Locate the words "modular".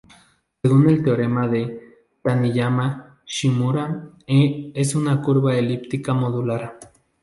6.15-6.79